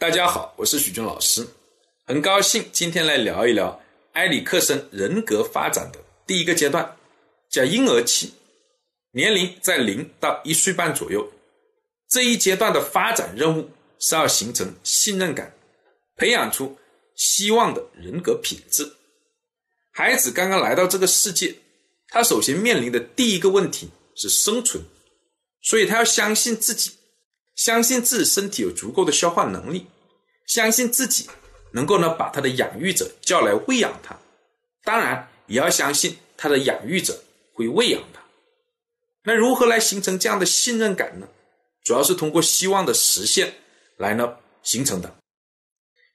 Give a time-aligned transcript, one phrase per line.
[0.00, 1.44] 大家好，我是许军老师，
[2.06, 3.82] 很高兴今天来聊一聊
[4.12, 6.96] 埃里克森人格发展的第一个阶段，
[7.50, 8.30] 叫婴儿期，
[9.10, 11.28] 年龄在零到一岁半左右。
[12.08, 15.52] 这一阶段的发展任务是要形成信任感，
[16.14, 16.78] 培养出
[17.16, 18.88] 希望的人格品质。
[19.90, 21.52] 孩子刚刚来到这个世界，
[22.06, 24.80] 他首先面临的第一个问题是生存，
[25.60, 26.92] 所以他要相信自己。
[27.58, 29.84] 相信自己身体有足够的消化能力，
[30.46, 31.28] 相信自己
[31.72, 34.16] 能够呢把他的养育者叫来喂养他，
[34.84, 37.20] 当然也要相信他的养育者
[37.52, 38.22] 会喂养他。
[39.24, 41.28] 那如何来形成这样的信任感呢？
[41.82, 43.52] 主要是通过希望的实现
[43.96, 45.12] 来呢形成的。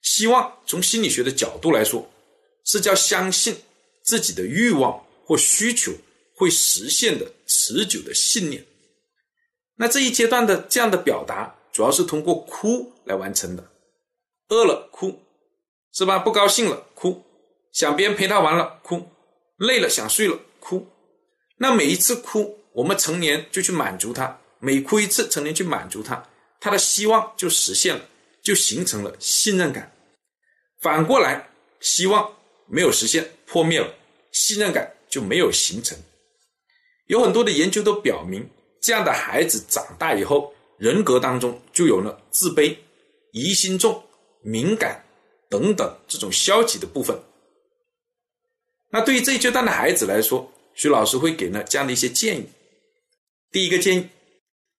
[0.00, 2.10] 希望从心理学的角度来说，
[2.64, 3.54] 是叫相信
[4.02, 5.92] 自己的欲望或需求
[6.34, 8.64] 会实现的持久的信念。
[9.76, 13.70] 那这一阶段的这样的表达，主要是通过哭来完成的。
[14.48, 15.20] 饿了哭，
[15.92, 16.18] 是吧？
[16.18, 17.24] 不高兴了哭，
[17.72, 19.08] 想别人陪他玩了哭，
[19.56, 20.86] 累了想睡了哭。
[21.56, 26.28] 那每一次哭，我们成年就去满足他，每哭一次，成年去满足他，
[26.60, 28.04] 他的希望就实现了，
[28.42, 29.92] 就形成了信任感。
[30.80, 31.48] 反过来，
[31.80, 33.94] 希望没有实现，破灭了，
[34.30, 35.98] 信任感就没有形成。
[37.06, 38.48] 有很多的研究都表明。
[38.84, 42.76] 这样的孩子长大以后，人格当中就有了自卑、
[43.32, 44.04] 疑心重、
[44.42, 45.02] 敏感
[45.48, 47.18] 等等这种消极的部分。
[48.90, 52.46] 那对于这一阶段的孩子来说，徐老师会给呢这样的一些建议。
[53.50, 54.06] 第一个建议，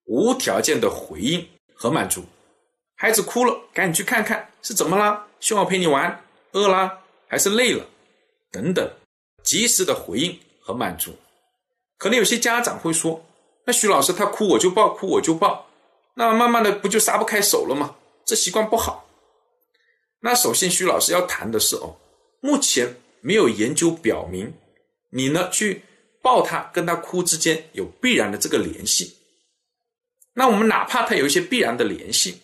[0.03, 2.23] 无条件的回应和满足。
[2.95, 7.83] 孩子哭了，赶紧去看看是怎么了，希望我陪你玩，饿了还是累了，
[8.51, 8.87] 等等，
[9.41, 11.11] 及时的回应和满足。
[11.97, 13.19] 可能有些家长会说。
[13.65, 15.67] 那徐老师他哭我就抱，哭我就抱，
[16.13, 17.95] 那慢慢的不就撒不开手了吗？
[18.25, 19.07] 这习惯不好。
[20.21, 21.97] 那首先徐老师要谈的是哦，
[22.41, 24.53] 目前没有研究表明
[25.11, 25.83] 你呢去
[26.21, 29.15] 抱他跟他哭之间有必然的这个联系。
[30.33, 32.41] 那我们哪怕他有一些必然的联系，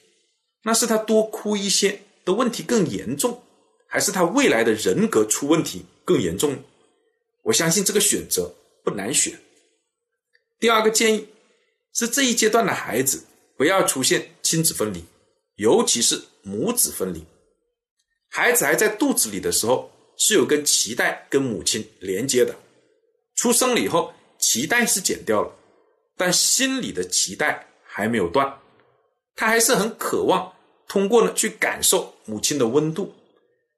[0.63, 3.43] 那是他多哭一些的问题更严重，
[3.87, 6.55] 还是他未来的人格出问题更严重？
[7.43, 8.53] 我相信这个选择
[8.83, 9.33] 不难选。
[10.61, 11.27] 第二个建议
[11.91, 13.25] 是，这一阶段的孩子
[13.57, 15.03] 不要出现亲子分离，
[15.55, 17.25] 尤其是母子分离。
[18.29, 22.55] 孩子还在肚子里的时候，是有根脐带跟母亲连接的。
[23.35, 25.51] 出生了以后，脐带是剪掉了，
[26.15, 28.59] 但心里的脐带还没有断。
[29.35, 30.53] 他还是很渴望
[30.87, 33.11] 通过呢去感受母亲的温度，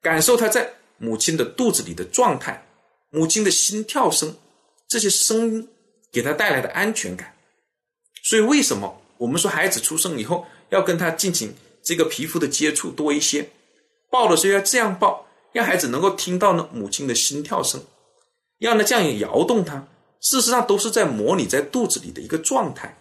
[0.02, 2.68] 感受他在母亲的肚子里的状态，
[3.10, 4.36] 母亲的心跳声，
[4.90, 5.70] 这些声音。
[6.14, 7.34] 给他带来的安全感，
[8.24, 13.50] 所以为什么我们说孩子出生以后要跟他进行这个皮肤的接触多一些，
[14.12, 17.84] 抱的时候要这样抱，让孩子能够听到呢母亲的心跳声，
[18.60, 19.88] 让呢这样摇动他，
[20.22, 22.96] 事实上都是在模拟在肚子里的一个状态，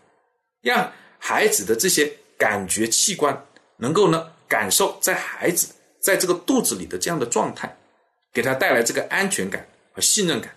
[0.63, 3.47] 让孩子的这些感觉器官
[3.77, 5.69] 能够呢感受在孩子
[6.01, 7.77] 在这个肚子里的这样的状态，
[8.33, 10.51] 给他带来这个安全感和信任感。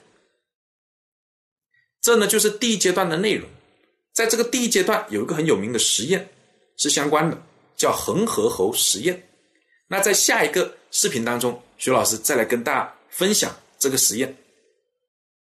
[2.06, 3.50] 这呢就是第一阶段的内容，
[4.14, 6.30] 在这个第一阶段有一个很有名的实验
[6.78, 7.36] 是相关的，
[7.76, 9.28] 叫恒河猴实验。
[9.88, 14.38] 那在下一个视频当中，徐老师再来跟大家分享这个实验。